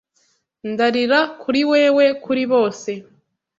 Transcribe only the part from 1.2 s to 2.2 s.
kuri wewe